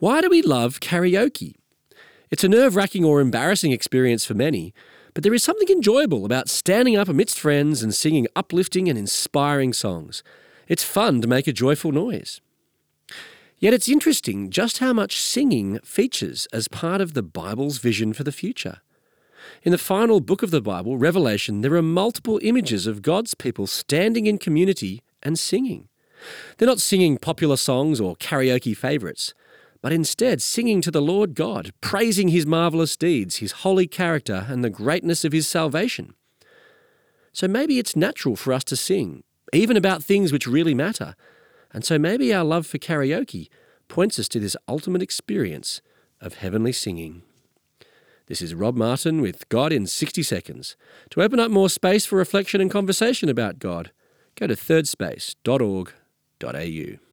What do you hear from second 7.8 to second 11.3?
and singing uplifting and inspiring songs. It's fun to